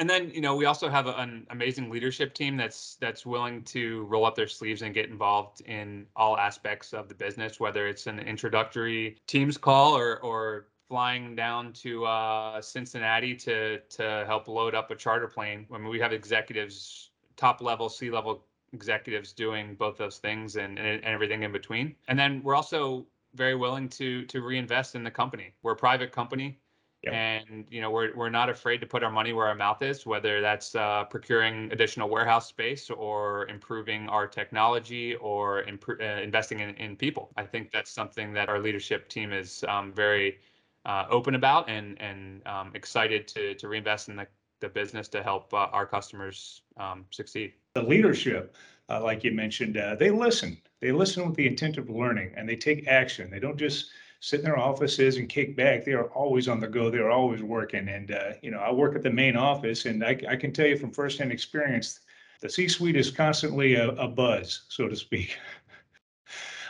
And 0.00 0.08
then, 0.08 0.30
you 0.30 0.40
know, 0.40 0.54
we 0.54 0.64
also 0.64 0.88
have 0.88 1.08
an 1.08 1.46
amazing 1.50 1.90
leadership 1.90 2.32
team 2.32 2.56
that's 2.56 2.96
that's 3.00 3.26
willing 3.26 3.62
to 3.64 4.04
roll 4.04 4.24
up 4.24 4.36
their 4.36 4.46
sleeves 4.46 4.82
and 4.82 4.94
get 4.94 5.08
involved 5.08 5.60
in 5.62 6.06
all 6.14 6.36
aspects 6.38 6.92
of 6.92 7.08
the 7.08 7.14
business, 7.14 7.58
whether 7.58 7.88
it's 7.88 8.06
an 8.06 8.20
introductory 8.20 9.16
teams 9.26 9.58
call 9.58 9.96
or 9.96 10.20
or 10.20 10.68
flying 10.88 11.34
down 11.34 11.72
to 11.72 12.04
uh, 12.06 12.62
Cincinnati 12.62 13.34
to 13.34 13.80
to 13.80 14.24
help 14.26 14.46
load 14.46 14.74
up 14.74 14.90
a 14.92 14.94
charter 14.94 15.26
plane. 15.26 15.66
I 15.72 15.78
mean, 15.78 15.88
we 15.88 15.98
have 15.98 16.12
executives, 16.12 17.10
top 17.36 17.60
level, 17.60 17.88
C 17.88 18.10
level 18.10 18.44
executives 18.72 19.32
doing 19.32 19.74
both 19.74 19.96
those 19.96 20.18
things 20.18 20.56
and, 20.56 20.78
and, 20.78 20.86
and 20.86 21.04
everything 21.04 21.42
in 21.42 21.52
between. 21.52 21.94
And 22.06 22.18
then 22.18 22.42
we're 22.44 22.54
also 22.54 23.06
very 23.34 23.56
willing 23.56 23.88
to 23.90 24.24
to 24.26 24.42
reinvest 24.42 24.94
in 24.94 25.02
the 25.02 25.10
company. 25.10 25.54
We're 25.62 25.72
a 25.72 25.76
private 25.76 26.12
company. 26.12 26.60
Yep. 27.04 27.12
And 27.14 27.64
you 27.70 27.80
know 27.80 27.90
we're 27.92 28.14
we're 28.16 28.28
not 28.28 28.50
afraid 28.50 28.78
to 28.78 28.86
put 28.86 29.04
our 29.04 29.10
money 29.10 29.32
where 29.32 29.46
our 29.46 29.54
mouth 29.54 29.82
is, 29.82 30.04
whether 30.04 30.40
that's 30.40 30.74
uh, 30.74 31.04
procuring 31.04 31.70
additional 31.70 32.08
warehouse 32.08 32.48
space 32.48 32.90
or 32.90 33.46
improving 33.46 34.08
our 34.08 34.26
technology 34.26 35.14
or 35.16 35.64
uh, 35.64 36.04
investing 36.04 36.58
in, 36.58 36.74
in 36.74 36.96
people. 36.96 37.30
I 37.36 37.44
think 37.44 37.70
that's 37.70 37.90
something 37.92 38.32
that 38.32 38.48
our 38.48 38.58
leadership 38.58 39.08
team 39.08 39.32
is 39.32 39.64
um, 39.68 39.92
very 39.92 40.38
uh, 40.86 41.06
open 41.08 41.36
about 41.36 41.68
and 41.68 42.00
and 42.00 42.44
um, 42.46 42.72
excited 42.74 43.28
to 43.28 43.54
to 43.54 43.68
reinvest 43.68 44.08
in 44.08 44.16
the, 44.16 44.26
the 44.58 44.68
business 44.68 45.06
to 45.08 45.22
help 45.22 45.54
uh, 45.54 45.68
our 45.70 45.86
customers 45.86 46.62
um, 46.78 47.04
succeed. 47.10 47.52
The 47.74 47.82
leadership, 47.84 48.56
uh, 48.88 49.04
like 49.04 49.22
you 49.22 49.30
mentioned, 49.30 49.76
uh, 49.76 49.94
they 49.94 50.10
listen. 50.10 50.58
They 50.80 50.90
listen 50.90 51.24
with 51.26 51.36
the 51.36 51.46
intent 51.46 51.78
of 51.78 51.90
learning, 51.90 52.32
and 52.36 52.48
they 52.48 52.56
take 52.56 52.88
action. 52.88 53.30
They 53.30 53.38
don't 53.38 53.56
just 53.56 53.90
sit 54.20 54.40
in 54.40 54.44
their 54.44 54.58
offices 54.58 55.16
and 55.16 55.28
kick 55.28 55.56
back. 55.56 55.84
They 55.84 55.92
are 55.92 56.06
always 56.06 56.48
on 56.48 56.60
the 56.60 56.68
go. 56.68 56.90
They 56.90 56.98
are 56.98 57.10
always 57.10 57.42
working. 57.42 57.88
And 57.88 58.10
uh, 58.10 58.32
you 58.42 58.50
know, 58.50 58.58
I 58.58 58.72
work 58.72 58.96
at 58.96 59.02
the 59.02 59.10
main 59.10 59.36
office, 59.36 59.86
and 59.86 60.04
I, 60.04 60.20
I 60.28 60.36
can 60.36 60.52
tell 60.52 60.66
you 60.66 60.76
from 60.76 60.90
firsthand 60.90 61.32
experience, 61.32 62.00
the 62.40 62.48
C-suite 62.48 62.96
is 62.96 63.10
constantly 63.10 63.74
a, 63.74 63.88
a 63.90 64.08
buzz, 64.08 64.62
so 64.68 64.88
to 64.88 64.96
speak. 64.96 65.36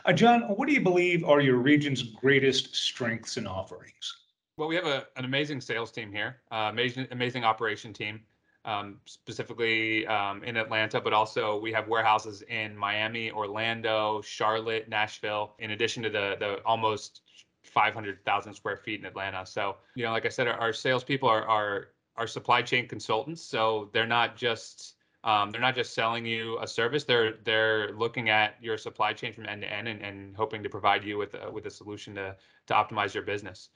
Uh, 0.05 0.13
John, 0.13 0.43
what 0.43 0.67
do 0.69 0.75
you 0.75 0.81
believe 0.81 1.25
are 1.25 1.41
your 1.41 1.57
region's 1.57 2.03
greatest 2.03 2.75
strengths 2.75 3.37
and 3.37 3.47
offerings? 3.47 4.17
Well, 4.57 4.69
we 4.69 4.75
have 4.75 4.87
a, 4.87 5.07
an 5.17 5.25
amazing 5.25 5.61
sales 5.61 5.93
team 5.93 6.11
here, 6.11 6.39
uh, 6.51 6.69
amazing, 6.71 7.07
amazing 7.11 7.45
operation 7.45 7.93
team, 7.93 8.21
um, 8.65 9.01
specifically 9.05 10.07
um, 10.07 10.43
in 10.45 10.57
Atlanta, 10.57 11.01
but 11.01 11.13
also 11.13 11.61
we 11.61 11.73
have 11.73 11.89
warehouses 11.89 12.43
in 12.49 12.77
Miami, 12.77 13.31
Orlando, 13.31 14.23
Charlotte, 14.23 14.89
Nashville, 14.89 15.55
in 15.59 15.73
addition 15.73 16.03
to 16.03 16.11
the 16.11 16.37
the 16.41 16.63
almost 16.65 17.23
500,000 17.63 18.55
square 18.55 18.77
feet 18.77 19.01
in 19.01 19.07
Atlanta. 19.07 19.45
So, 19.45 19.77
you 19.95 20.05
know, 20.05 20.13
like 20.13 20.27
I 20.27 20.31
said, 20.31 20.49
our, 20.49 20.55
our 20.55 20.73
salespeople 20.73 21.29
are, 21.29 21.47
are 21.47 21.89
our 22.17 22.27
supply 22.27 22.63
chain 22.63 22.89
consultants. 22.89 23.43
So 23.43 23.89
they're 23.93 24.07
not 24.07 24.37
just 24.37 24.95
um, 25.25 25.51
they're 25.51 25.61
not 25.61 25.75
just 25.75 25.95
selling 25.95 26.25
you 26.25 26.59
a 26.61 26.67
service; 26.67 27.05
they're 27.05 27.35
they're 27.45 27.93
looking 27.93 28.31
at 28.31 28.55
your 28.61 28.79
supply 28.79 29.13
chain 29.13 29.33
from 29.33 29.47
end 29.47 29.63
to 29.63 29.73
end 29.73 29.89
and, 29.89 30.01
and 30.01 30.37
hoping 30.37 30.63
to 30.63 30.69
provide 30.69 31.05
you 31.05 31.19
with 31.19 31.35
a, 31.35 31.51
with 31.51 31.67
a 31.67 31.71
solution 31.71 32.15
to 32.15 32.37
to 32.67 32.75
optimize 32.75 33.15
your 33.15 33.25
business. 33.25 33.71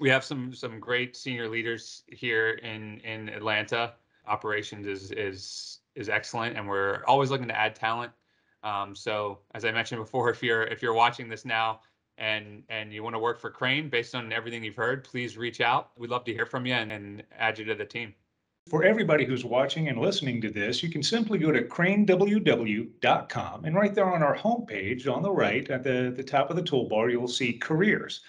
We 0.00 0.10
have 0.10 0.24
some 0.24 0.54
some 0.54 0.80
great 0.80 1.16
senior 1.16 1.48
leaders 1.48 2.02
here 2.08 2.50
in 2.62 3.00
in 3.00 3.30
Atlanta. 3.30 3.94
Operations 4.26 4.86
is 4.86 5.12
is 5.12 5.78
is 5.94 6.08
excellent, 6.08 6.56
and 6.56 6.68
we're 6.68 7.02
always 7.06 7.30
looking 7.30 7.48
to 7.48 7.58
add 7.58 7.74
talent. 7.74 8.12
Um, 8.62 8.94
so, 8.94 9.40
as 9.54 9.64
I 9.64 9.72
mentioned 9.72 10.00
before, 10.00 10.30
if 10.34 10.42
you're 10.42 10.64
if 10.64 10.82
you're 10.82 10.94
watching 10.94 11.28
this 11.28 11.44
now 11.44 11.80
and 12.18 12.62
and 12.68 12.92
you 12.92 13.02
want 13.02 13.14
to 13.14 13.18
work 13.18 13.40
for 13.40 13.50
Crane 13.50 13.88
based 13.88 14.14
on 14.14 14.32
everything 14.32 14.64
you've 14.64 14.76
heard, 14.76 15.04
please 15.04 15.36
reach 15.36 15.60
out. 15.60 15.90
We'd 15.96 16.10
love 16.10 16.24
to 16.24 16.32
hear 16.32 16.46
from 16.46 16.66
you 16.66 16.74
and, 16.74 16.92
and 16.92 17.22
add 17.38 17.58
you 17.58 17.64
to 17.66 17.74
the 17.74 17.84
team. 17.84 18.14
For 18.68 18.84
everybody 18.84 19.24
who's 19.24 19.44
watching 19.44 19.88
and 19.88 19.98
listening 19.98 20.40
to 20.42 20.50
this, 20.50 20.84
you 20.84 20.88
can 20.88 21.02
simply 21.02 21.38
go 21.38 21.50
to 21.50 21.62
craneww.com 21.62 23.64
and 23.64 23.74
right 23.74 23.94
there 23.94 24.12
on 24.12 24.22
our 24.22 24.36
homepage 24.36 25.12
on 25.12 25.22
the 25.22 25.32
right 25.32 25.68
at 25.68 25.82
the, 25.82 26.12
the 26.16 26.22
top 26.22 26.48
of 26.48 26.54
the 26.54 26.62
toolbar, 26.62 27.10
you'll 27.10 27.26
see 27.26 27.54
careers. 27.54 28.20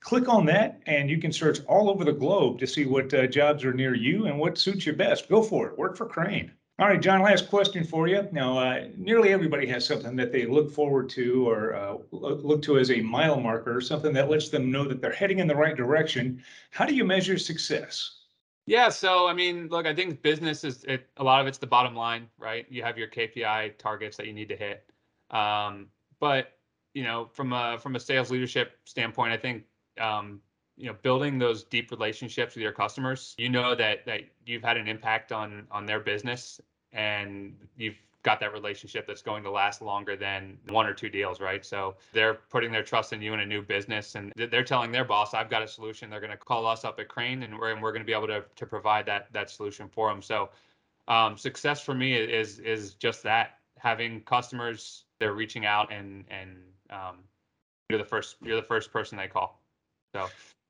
Click 0.00 0.28
on 0.28 0.44
that 0.46 0.80
and 0.86 1.08
you 1.08 1.18
can 1.18 1.32
search 1.32 1.64
all 1.66 1.88
over 1.88 2.04
the 2.04 2.12
globe 2.12 2.58
to 2.58 2.66
see 2.66 2.84
what 2.84 3.14
uh, 3.14 3.28
jobs 3.28 3.64
are 3.64 3.72
near 3.72 3.94
you 3.94 4.26
and 4.26 4.38
what 4.38 4.58
suits 4.58 4.86
you 4.86 4.92
best. 4.92 5.28
Go 5.28 5.40
for 5.40 5.68
it. 5.68 5.78
Work 5.78 5.96
for 5.96 6.06
Crane. 6.06 6.50
All 6.78 6.86
right, 6.86 7.00
John, 7.00 7.22
last 7.22 7.48
question 7.48 7.84
for 7.84 8.06
you. 8.06 8.28
Now, 8.32 8.58
uh, 8.58 8.88
nearly 8.98 9.32
everybody 9.32 9.66
has 9.68 9.86
something 9.86 10.14
that 10.16 10.30
they 10.30 10.44
look 10.44 10.70
forward 10.70 11.08
to 11.10 11.48
or 11.48 11.74
uh, 11.74 11.96
look 12.10 12.60
to 12.62 12.78
as 12.78 12.90
a 12.90 13.00
mile 13.00 13.40
marker, 13.40 13.74
or 13.74 13.80
something 13.80 14.12
that 14.12 14.28
lets 14.28 14.50
them 14.50 14.70
know 14.70 14.86
that 14.86 15.00
they're 15.00 15.10
heading 15.10 15.38
in 15.38 15.46
the 15.46 15.56
right 15.56 15.74
direction. 15.74 16.42
How 16.70 16.84
do 16.84 16.94
you 16.94 17.02
measure 17.02 17.38
success? 17.38 18.18
Yeah, 18.66 18.90
so 18.90 19.26
I 19.26 19.32
mean, 19.32 19.68
look, 19.68 19.86
I 19.86 19.94
think 19.94 20.20
business 20.20 20.64
is 20.64 20.84
it, 20.84 21.08
a 21.16 21.24
lot 21.24 21.40
of 21.40 21.46
it's 21.46 21.56
the 21.56 21.66
bottom 21.66 21.94
line, 21.94 22.28
right? 22.36 22.66
You 22.68 22.82
have 22.82 22.98
your 22.98 23.08
KPI 23.08 23.78
targets 23.78 24.18
that 24.18 24.26
you 24.26 24.34
need 24.34 24.50
to 24.50 24.56
hit. 24.56 24.84
Um, 25.30 25.86
but 26.20 26.58
you 26.92 27.04
know, 27.04 27.30
from 27.32 27.54
a 27.54 27.78
from 27.78 27.96
a 27.96 28.00
sales 28.00 28.30
leadership 28.30 28.78
standpoint, 28.84 29.32
I 29.32 29.38
think 29.38 29.64
um, 29.98 30.42
you 30.76 30.86
know, 30.86 30.96
building 31.02 31.38
those 31.38 31.64
deep 31.64 31.90
relationships 31.90 32.54
with 32.54 32.62
your 32.62 32.72
customers, 32.72 33.34
you 33.38 33.48
know 33.48 33.74
that 33.74 34.04
that 34.06 34.22
you've 34.44 34.62
had 34.62 34.76
an 34.76 34.88
impact 34.88 35.32
on 35.32 35.66
on 35.70 35.86
their 35.86 36.00
business 36.00 36.60
and 36.92 37.56
you've 37.76 37.96
got 38.26 38.40
that 38.40 38.52
relationship 38.52 39.06
that's 39.06 39.22
going 39.22 39.44
to 39.44 39.50
last 39.50 39.80
longer 39.80 40.16
than 40.16 40.58
one 40.70 40.84
or 40.84 40.92
two 40.92 41.08
deals, 41.08 41.40
right? 41.40 41.64
So 41.64 41.94
they're 42.12 42.34
putting 42.50 42.72
their 42.72 42.82
trust 42.82 43.12
in 43.12 43.22
you 43.22 43.32
in 43.34 43.38
a 43.38 43.46
new 43.46 43.62
business 43.62 44.16
and 44.16 44.32
they're 44.34 44.64
telling 44.64 44.90
their 44.90 45.04
boss, 45.04 45.32
I've 45.32 45.48
got 45.48 45.62
a 45.62 45.68
solution. 45.68 46.10
They're 46.10 46.18
going 46.18 46.32
to 46.32 46.36
call 46.36 46.66
us 46.66 46.84
up 46.84 46.98
at 46.98 47.06
Crane 47.06 47.44
and 47.44 47.56
we're, 47.56 47.70
and 47.70 47.80
we're 47.80 47.92
going 47.92 48.02
to 48.02 48.06
be 48.06 48.12
able 48.12 48.26
to, 48.26 48.42
to 48.56 48.66
provide 48.66 49.06
that, 49.06 49.32
that 49.32 49.48
solution 49.48 49.88
for 49.88 50.08
them. 50.08 50.20
So 50.20 50.48
um, 51.06 51.38
success 51.38 51.80
for 51.80 51.94
me 51.94 52.14
is, 52.14 52.58
is 52.58 52.94
just 52.94 53.22
that 53.22 53.58
having 53.78 54.22
customers, 54.22 55.04
they're 55.20 55.34
reaching 55.34 55.64
out 55.64 55.92
and, 55.92 56.24
and 56.28 56.56
um, 56.90 57.18
you're 57.88 58.00
the 58.00 58.04
first, 58.04 58.38
you're 58.42 58.56
the 58.56 58.66
first 58.66 58.92
person 58.92 59.16
they 59.16 59.28
call. 59.28 59.62
So, 60.16 60.26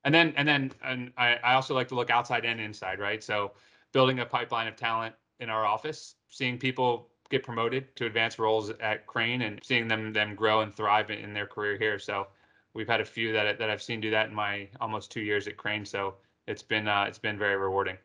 and 0.07 0.15
then, 0.15 0.33
and 0.37 0.47
then, 0.47 0.71
and 0.85 1.11
I, 1.17 1.35
I 1.43 1.53
also 1.55 1.75
like 1.75 1.89
to 1.89 1.95
look 1.95 2.09
outside 2.09 2.45
and 2.45 2.61
inside, 2.61 2.97
right? 2.97 3.21
So 3.21 3.51
building 3.91 4.19
a 4.19 4.25
pipeline 4.25 4.67
of 4.67 4.77
talent 4.77 5.13
in 5.41 5.49
our 5.49 5.65
office, 5.65 6.15
seeing 6.29 6.57
people 6.57 7.09
get 7.29 7.43
promoted 7.43 7.93
to 7.97 8.05
advanced 8.05 8.39
roles 8.39 8.69
at 8.79 9.05
Crane 9.05 9.41
and 9.41 9.59
seeing 9.61 9.85
them 9.89 10.13
them 10.13 10.33
grow 10.33 10.61
and 10.61 10.73
thrive 10.73 11.11
in, 11.11 11.33
their 11.33 11.45
career 11.45 11.77
here. 11.77 11.99
So 11.99 12.27
we've 12.73 12.87
had 12.87 13.01
a 13.01 13.05
few 13.05 13.33
that 13.33 13.59
that 13.59 13.69
I've 13.69 13.81
seen 13.81 13.99
do 13.99 14.09
that 14.11 14.29
in 14.29 14.33
my 14.33 14.69
almost 14.79 15.11
two 15.11 15.19
years 15.19 15.45
at 15.45 15.57
Crane. 15.57 15.83
So 15.83 16.13
it's 16.47 16.63
been 16.63 16.87
uh, 16.87 17.03
it's 17.05 17.19
been 17.19 17.37
very 17.37 17.57
rewarding. 17.57 17.97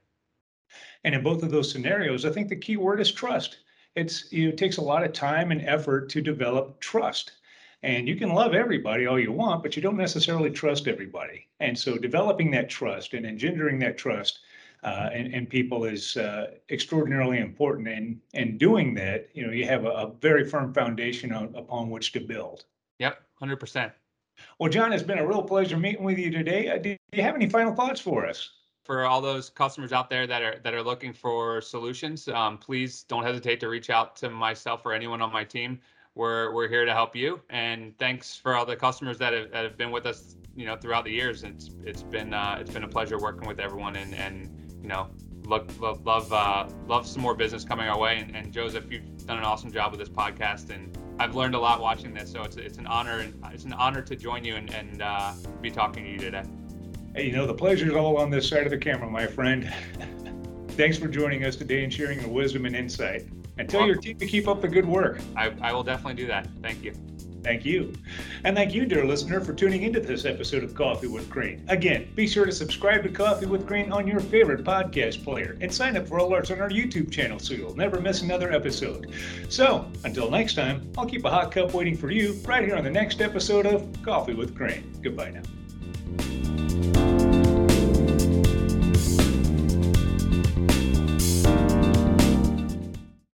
And 1.04 1.14
in 1.14 1.23
both 1.23 1.44
of 1.44 1.52
those 1.52 1.71
scenarios, 1.71 2.25
I 2.25 2.30
think 2.30 2.49
the 2.49 2.56
key 2.56 2.78
word 2.78 3.00
is 3.00 3.12
trust. 3.12 3.59
It's 3.94 4.32
you 4.32 4.47
know, 4.47 4.49
it 4.49 4.59
takes 4.59 4.78
a 4.78 4.82
lot 4.82 5.04
of 5.04 5.12
time 5.12 5.52
and 5.52 5.62
effort 5.68 6.09
to 6.09 6.21
develop 6.21 6.80
trust. 6.80 7.30
And 7.83 8.07
you 8.07 8.15
can 8.15 8.31
love 8.31 8.55
everybody 8.55 9.07
all 9.07 9.19
you 9.19 9.33
want, 9.33 9.62
but 9.62 9.75
you 9.75 9.83
don't 9.83 9.97
necessarily 9.97 10.51
trust 10.51 10.87
everybody. 10.87 11.49
And 11.61 11.77
so 11.77 11.99
developing 11.99 12.51
that 12.53 12.71
trust 12.71 13.15
and 13.15 13.27
engendering 13.27 13.79
that 13.81 13.99
trust 13.99 14.41
uh, 14.85 15.11
and, 15.12 15.33
and 15.35 15.49
people 15.49 15.85
is 15.85 16.17
uh, 16.17 16.53
extraordinarily 16.71 17.39
important. 17.39 17.89
And, 17.89 18.21
and 18.35 18.59
doing 18.59 18.95
that, 18.95 19.29
you 19.35 19.47
know, 19.47 19.53
you 19.53 19.67
have 19.67 19.85
a, 19.85 19.91
a 19.91 20.12
very 20.21 20.49
firm 20.49 20.73
foundation 20.73 21.33
on, 21.33 21.55
upon 21.57 21.91
which 21.91 22.12
to 22.12 22.21
build. 22.21 22.65
Yep, 22.99 23.21
100%. 23.41 23.93
Well, 24.59 24.71
John, 24.71 24.93
it's 24.93 25.03
been 25.03 25.19
a 25.19 25.27
real 25.27 25.43
pleasure 25.43 25.77
meeting 25.77 26.05
with 26.05 26.19
you 26.19 26.31
today. 26.31 26.69
Uh, 26.69 26.79
do 26.79 26.97
you 27.12 27.23
have 27.23 27.35
any 27.35 27.49
final 27.49 27.75
thoughts 27.75 28.01
for 28.01 28.27
us? 28.27 28.51
For 28.85 29.05
all 29.05 29.21
those 29.21 29.49
customers 29.49 29.93
out 29.93 30.11
there 30.11 30.27
that 30.27 30.43
are 30.43 30.59
that 30.65 30.75
are 30.75 30.83
looking 30.83 31.12
for 31.12 31.61
solutions, 31.61 32.27
um, 32.27 32.59
please 32.59 33.05
don't 33.05 33.23
hesitate 33.23 33.61
to 33.61 33.69
reach 33.69 33.91
out 33.91 34.17
to 34.17 34.29
myself 34.29 34.85
or 34.85 34.93
anyone 34.93 35.23
on 35.23 35.33
my 35.33 35.45
team. 35.45 35.79
We're 36.14 36.52
we're 36.52 36.69
here 36.69 36.85
to 36.85 36.92
help 36.92 37.16
you. 37.16 37.40
And 37.50 37.97
thanks 37.99 38.37
for 38.37 38.54
all 38.54 38.66
the 38.66 38.76
customers 38.76 39.19
that 39.19 39.33
have, 39.33 39.50
that 39.50 39.64
have 39.64 39.76
been 39.76 39.90
with 39.90 40.07
us, 40.07 40.37
you 40.54 40.66
know, 40.66 40.76
throughout 40.76 41.04
the 41.04 41.11
years. 41.11 41.42
It's 41.45 41.71
it's 41.85 42.02
been 42.02 42.35
uh, 42.35 42.59
it's 42.61 42.71
been 42.71 42.85
a 42.85 42.88
pleasure 42.88 43.19
working 43.19 43.49
with 43.49 43.61
everyone, 43.61 43.97
and 43.97 44.14
and 44.14 44.50
you 44.83 44.88
know, 44.88 45.09
look 45.45 45.71
love 45.81 46.04
love, 46.04 46.33
uh, 46.33 46.69
love 46.87 47.07
some 47.07 47.23
more 47.23 47.35
business 47.35 47.64
coming 47.64 47.88
our 47.88 47.99
way. 47.99 48.19
And, 48.19 48.37
and 48.37 48.52
Joseph, 48.52 48.90
you've 48.90 49.26
done 49.26 49.38
an 49.38 49.45
awesome 49.45 49.73
job 49.73 49.92
with 49.92 50.00
this 50.00 50.09
podcast, 50.09 50.71
and 50.71 50.97
I've 51.19 51.35
learned 51.35 51.54
a 51.54 51.61
lot 51.61 51.81
watching 51.81 52.12
this. 52.12 52.31
So 52.31 52.42
it's 52.42 52.57
it's 52.57 52.78
an 52.78 52.87
honor 52.87 53.21
and 53.21 53.35
it's 53.52 53.64
an 53.64 53.73
honor 53.73 54.02
to 54.02 54.16
join 54.16 54.45
you 54.45 54.57
and 54.57 54.73
and 54.75 55.02
uh, 55.02 55.33
be 55.61 55.71
talking 55.71 56.04
to 56.04 56.11
you 56.11 56.19
today. 56.19 56.45
Hey, 57.14 57.26
you 57.26 57.33
know 57.33 57.47
the 57.47 57.54
pleasure 57.54 57.88
is 57.88 57.95
all 57.95 58.19
on 58.19 58.31
this 58.31 58.49
side 58.49 58.64
of 58.64 58.71
the 58.71 58.78
camera, 58.78 59.09
my 59.09 59.26
friend. 59.26 59.73
Thanks 60.69 60.97
for 60.97 61.09
joining 61.09 61.45
us 61.45 61.57
today 61.57 61.85
and 61.85 61.92
sharing 61.92 62.21
your 62.21 62.31
wisdom 62.31 62.64
and 62.64 62.75
insight. 62.75 63.26
And 63.62 63.71
tell 63.71 63.87
your 63.87 63.95
team 63.95 64.19
to 64.19 64.26
keep 64.26 64.49
up 64.49 64.61
the 64.61 64.66
good 64.66 64.85
work. 64.85 65.21
I, 65.37 65.52
I 65.62 65.73
will 65.73 65.85
definitely 65.85 66.14
do 66.14 66.26
that. 66.26 66.49
Thank 66.62 66.83
you. 66.83 66.95
Thank 67.45 67.64
you. 67.64 67.92
And 68.42 68.57
thank 68.57 68.75
you, 68.75 68.87
dear 68.87 69.04
listener, 69.04 69.40
for 69.40 69.52
tuning 69.52 69.85
into 69.85 70.00
this 70.00 70.25
episode 70.25 70.64
of 70.64 70.75
Coffee 70.75 71.07
with 71.07 71.31
Crane. 71.31 71.64
Again, 71.69 72.09
be 72.16 72.26
sure 72.26 72.45
to 72.45 72.50
subscribe 72.50 73.04
to 73.04 73.09
Coffee 73.09 73.47
with 73.47 73.69
Crane 73.69 73.92
on 73.92 74.04
your 74.04 74.19
favorite 74.19 74.64
podcast 74.64 75.23
player 75.23 75.57
and 75.61 75.73
sign 75.73 75.97
up 75.97 76.09
for 76.09 76.19
alerts 76.19 76.50
on 76.50 76.61
our 76.61 76.71
YouTube 76.71 77.12
channel 77.12 77.38
so 77.38 77.54
you'll 77.54 77.76
never 77.76 78.00
miss 78.00 78.23
another 78.23 78.52
episode. 78.52 79.12
So, 79.49 79.88
until 80.02 80.28
next 80.28 80.54
time, 80.54 80.90
I'll 80.99 81.07
keep 81.07 81.25
a 81.25 81.31
hot 81.31 81.52
cup 81.52 81.73
waiting 81.73 81.97
for 81.97 82.11
you 82.11 82.33
right 82.45 82.64
here 82.64 82.75
on 82.75 82.83
the 82.83 82.90
next 82.90 83.21
episode 83.21 83.66
of 83.66 83.88
Coffee 84.02 84.35
with 84.35 84.57
Crane. 84.57 84.92
Goodbye 85.02 85.31
now. 85.31 85.62